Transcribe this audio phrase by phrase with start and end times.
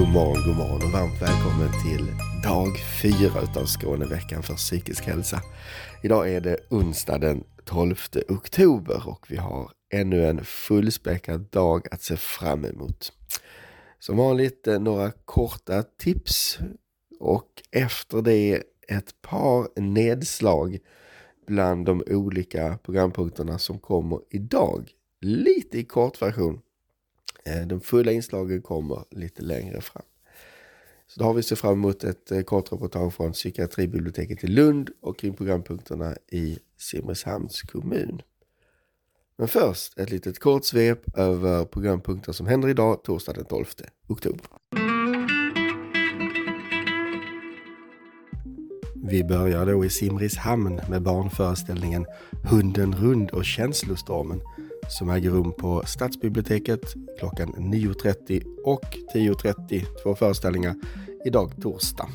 [0.00, 2.06] god morgon, god morgon och varmt välkommen till
[2.42, 2.68] dag
[3.02, 5.40] fyra utav Skåneveckan för psykisk hälsa.
[6.02, 7.94] Idag är det onsdag den 12
[8.28, 13.12] oktober och vi har ännu en fullspäckad dag att se fram emot.
[13.98, 16.58] Som vanligt eh, några korta tips
[17.18, 20.78] och efter det ett par nedslag
[21.46, 24.90] bland de olika programpunkterna som kommer idag.
[25.20, 26.60] Lite i kortversion.
[27.44, 30.02] Eh, de fulla inslagen kommer lite längre fram.
[31.06, 34.90] Så då har vi sett fram emot ett eh, kort reportage från psykiatribiblioteket i Lund
[35.00, 38.22] och kring programpunkterna i Simrishamns kommun.
[39.36, 43.64] Men först ett litet kort svep över programpunkter som händer idag, torsdag den 12
[44.08, 44.46] oktober.
[49.04, 52.06] Vi börjar då i Simrishamn med barnföreställningen
[52.50, 54.40] Hunden rund och känslostormen
[54.98, 60.74] som äger rum på Stadsbiblioteket klockan 9.30 och 10.30, två föreställningar,
[61.24, 62.08] idag torsdag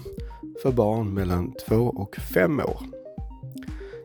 [0.61, 2.79] för barn mellan 2 och 5 år.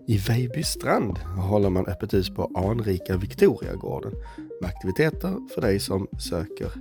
[0.06, 4.12] I Vejbystrand håller man öppet hus på anrika Victoriagården
[4.60, 6.72] med aktiviteter för dig som söker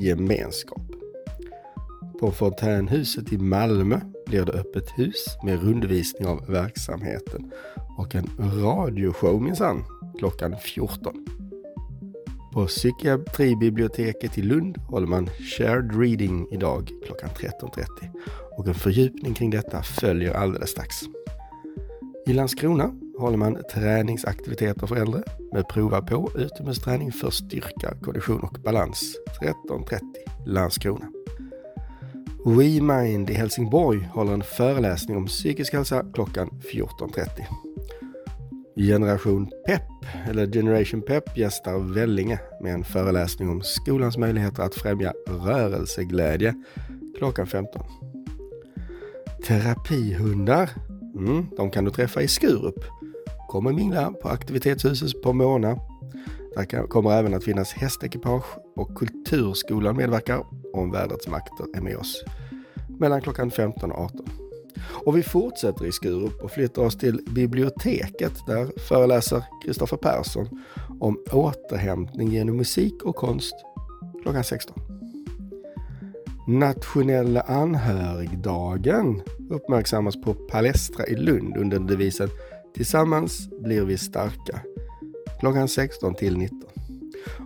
[0.00, 0.93] gemenskap.
[2.20, 7.52] På Fontänhuset i Malmö blir det öppet hus med rundvisning av verksamheten
[7.98, 9.84] och en radioshow minsann
[10.18, 11.26] klockan 14.
[12.52, 17.84] På psykiatribiblioteket i Lund håller man shared reading idag klockan 13.30
[18.58, 20.96] och en fördjupning kring detta följer alldeles strax.
[22.26, 28.58] I Landskrona håller man träningsaktiviteter för äldre med prova på utomhusträning för styrka, kondition och
[28.64, 29.16] balans
[29.68, 30.00] 13.30
[30.46, 31.06] Landskrona.
[32.44, 37.28] WeMind i Helsingborg håller en föreläsning om psykisk hälsa klockan 14.30.
[38.76, 39.82] Generation Pep,
[40.28, 46.54] eller Generation Pep, gästar Vellinge med en föreläsning om skolans möjligheter att främja rörelseglädje
[47.18, 47.82] klockan 15.
[49.46, 50.70] Terapihundar,
[51.16, 52.84] mm, de kan du träffa i Skurup.
[53.48, 55.78] Kom och mingla på aktivitetshuset Pomona.
[56.56, 62.24] Där kommer även att finnas hästekipage och Kulturskolan medverkar om vädrets makter är med oss
[62.98, 64.28] mellan klockan 15 och 18.
[65.06, 68.46] Och vi fortsätter i Skurup och flyttar oss till biblioteket.
[68.46, 70.62] Där föreläser Kristoffer Persson
[71.00, 73.54] om återhämtning genom musik och konst
[74.22, 74.76] klockan 16.
[76.48, 82.28] Nationella anhörigdagen uppmärksammas på Palestra i Lund under devisen
[82.74, 84.60] Tillsammans blir vi starka
[85.40, 86.60] klockan 16 till 19.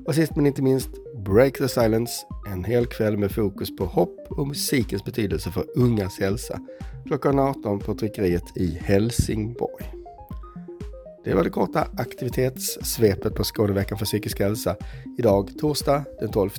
[0.05, 0.89] Och sist men inte minst
[1.25, 2.13] Break the Silence,
[2.53, 6.61] en hel kväll med fokus på hopp och musikens betydelse för ungas hälsa
[7.07, 9.93] klockan 18 på tryckeriet i Helsingborg.
[11.25, 14.77] Det var det korta aktivitetssvepet på Skåneveckan för psykisk hälsa
[15.19, 16.51] idag torsdag den 12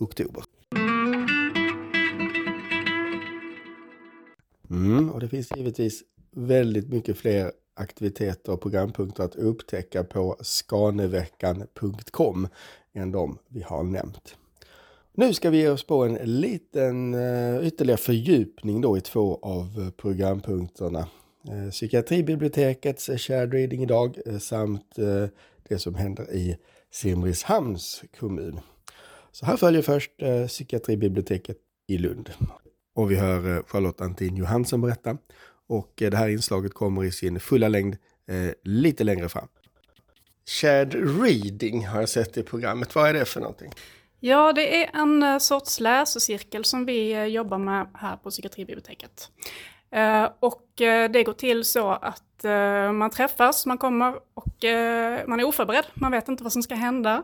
[0.00, 0.42] oktober.
[4.70, 6.02] Mm, och det finns givetvis
[6.36, 12.48] väldigt mycket fler aktiviteter och programpunkter att upptäcka på skaneveckan.com
[12.92, 14.36] än de vi har nämnt.
[15.18, 19.66] Nu ska vi ge oss på en liten eh, ytterligare fördjupning då i två av
[19.78, 21.08] eh, programpunkterna.
[21.48, 24.96] Eh, psykiatribibliotekets shared reading idag samt
[25.68, 26.56] det som händer i
[26.90, 28.60] Simrishamns kommun.
[29.32, 30.10] Så här följer först
[30.48, 32.30] Psykiatribiblioteket i Lund.
[32.94, 35.18] Och vi hör Charlotte Antin Johansson berätta.
[35.68, 37.96] Och eh, det här inslaget kommer i sin fulla längd
[38.28, 39.48] eh, lite längre fram.
[40.48, 42.94] Shared reading har jag sett i programmet.
[42.94, 43.72] Vad är det för någonting?
[44.20, 49.30] Ja, det är en eh, sorts läsecirkel som vi jobbar med här på psykiatribiblioteket.
[50.40, 50.66] Och
[51.10, 52.44] det går till så att
[52.94, 54.64] man träffas, man kommer och
[55.26, 57.22] man är oförberedd, man vet inte vad som ska hända.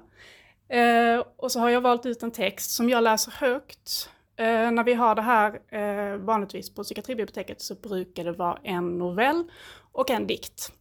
[1.36, 5.15] och så har jag valt ut en text som jag läser högt när vi har
[5.15, 9.44] det här vanligtvis på psykiatribiblioteket så brukar det vara en novell
[9.93, 10.72] och en dikt.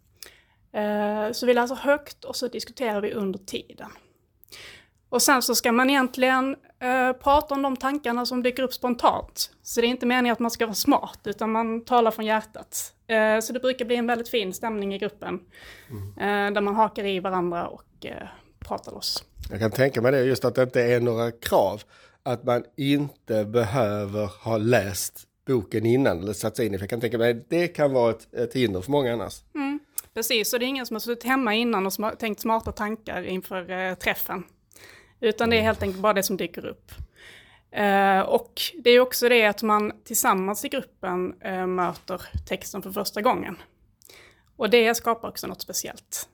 [1.31, 3.90] så vi läser högt och så diskuterar vi under tiden.
[5.11, 9.52] Och sen så ska man egentligen eh, prata om de tankarna som dyker upp spontant.
[9.64, 12.93] Så det är inte meningen att man ska vara smart, utan man talar från hjärtat.
[13.08, 15.40] Eh, så det brukar bli en väldigt fin stämning i gruppen,
[15.90, 16.47] mm.
[16.47, 18.28] eh, där man hakar i varandra och eh,
[18.59, 19.23] pratar loss.
[19.49, 21.84] Jag kan tänka mig det, just att det inte är några krav.
[22.23, 26.78] Att man inte behöver ha läst boken innan eller satt sig in i.
[26.78, 29.41] För jag kan tänka mig att det kan vara ett, ett hinder för många annars.
[29.56, 29.79] Mm,
[30.14, 33.23] precis, och det är ingen som har suttit hemma innan och sm tänkt smarta tankar
[33.23, 34.44] inför eh, träffen.
[35.20, 36.91] Utan det är helt enkelt bara det som dyker upp.
[37.72, 42.91] Eh, och det är också det att man tillsammans i gruppen eh, möter texten för
[42.91, 43.58] första gången.
[44.56, 46.29] Och det skapar också något speciellt.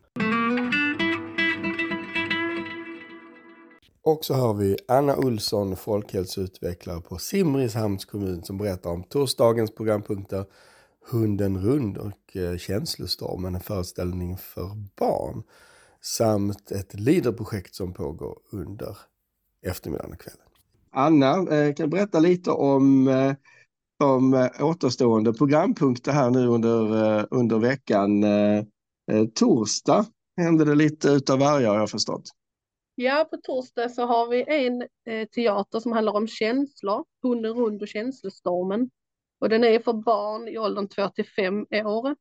[4.07, 10.45] Och så har vi Anna Olsson, folkhälsoutvecklare på Simrishamns kommun som berättar om torsdagens programpunkter
[11.09, 15.43] Hunden rund och eh, Känslostormen, en föreställning för barn.
[16.01, 18.97] Samt ett leaderprojekt som pågår under
[19.65, 20.47] eftermiddagen och kvällen.
[20.91, 23.33] Anna, eh, kan du berätta lite om eh,
[23.99, 28.25] de återstående programpunkter här nu under, under veckan?
[29.33, 30.05] Torsdag
[30.37, 32.31] händer det lite utav varje har jag förstått.
[32.99, 37.81] Ja, på torsdag så har vi en eh, teater som handlar om känslor, Hunden rund
[37.81, 38.89] och känslostormen.
[39.39, 42.15] Och den är för barn i åldern 2 till 5 år.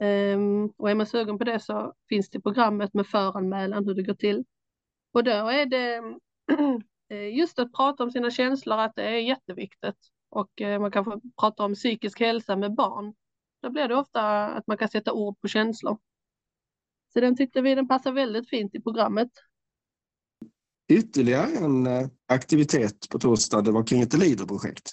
[0.00, 4.02] Um, och är man sugen på det så finns det programmet med föranmälan hur det
[4.02, 4.44] går till.
[5.12, 5.96] Och då är det
[7.08, 9.98] eh, just att prata om sina känslor, att det är jätteviktigt.
[10.28, 13.14] Och eh, man kan få prata om psykisk hälsa med barn.
[13.62, 15.98] Då blir det ofta att man kan sätta ord på känslor.
[17.12, 19.30] Så den tyckte vi den passar väldigt fint i programmet
[20.94, 23.62] ytterligare en eh, aktivitet på torsdag.
[23.62, 24.92] Det var kring ett LIDER-projekt.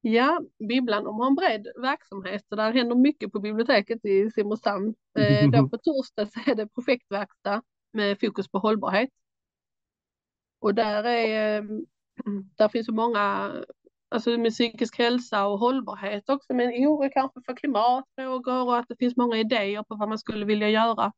[0.00, 4.94] Ja, Bibblan de har en bred verksamhet och där händer mycket på biblioteket i Simrishamn.
[5.18, 7.62] Eh, då på torsdag så är det projektverkstad
[7.92, 9.10] med fokus på hållbarhet.
[10.60, 11.64] Och där, är, eh,
[12.56, 13.52] där finns så många,
[14.08, 18.96] alltså med psykisk hälsa och hållbarhet också, men oro kanske för klimatfrågor och att det
[18.96, 21.12] finns många idéer på vad man skulle vilja göra.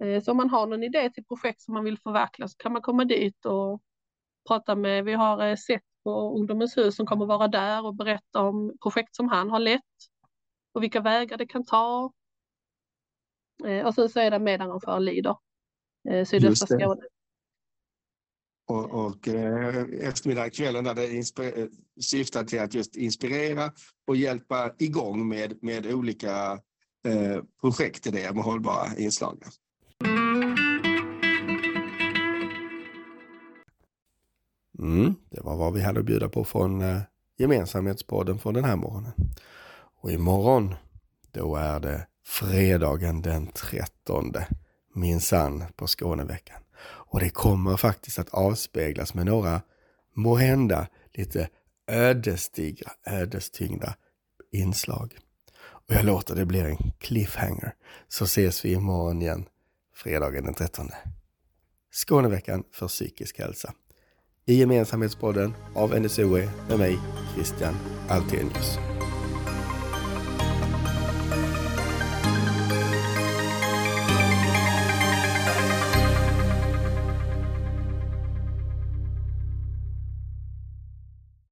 [0.00, 2.72] Eh, så om man har någon idé till projekt som man vill förverkliga så kan
[2.72, 3.82] man komma dit och
[4.48, 8.40] prata med, vi har eh, sett på Ungdomens hus som kommer vara där och berätta
[8.40, 9.82] om projekt som han har lett
[10.72, 12.12] och vilka vägar det kan ta.
[13.66, 15.36] Eh, och sen så är det medarrangör Lider,
[16.24, 17.02] sydöstra Skåne.
[18.68, 21.24] Och, och eh, eftermiddag kvällen där det
[22.02, 23.72] syftar till att just inspirera
[24.06, 26.52] och hjälpa igång med, med olika
[27.04, 29.42] eh, projektidéer med hållbara inslag.
[34.78, 37.00] Mm, det var vad vi hade att bjuda på från eh,
[37.38, 39.12] gemensamhetspodden från den här morgonen.
[40.00, 40.74] Och imorgon,
[41.32, 44.32] då är det fredagen den 13.
[44.94, 46.62] Minsann på Skåneveckan.
[46.78, 49.60] Och det kommer faktiskt att avspeglas med några
[50.14, 51.48] måhända lite
[51.86, 53.94] ödesdigra, ödestyngda
[54.52, 55.18] inslag.
[55.58, 57.74] Och jag låter det bli en cliffhanger.
[58.08, 59.48] Så ses vi imorgon igen,
[59.94, 60.90] fredagen den 13.
[61.92, 63.72] Skåneveckan för psykisk hälsa
[64.48, 66.98] i Gemensamhetspodden av NSOE med mig,
[67.34, 67.74] Christian
[68.08, 68.78] Altenius.